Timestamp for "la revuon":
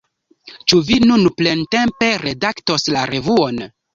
2.97-3.63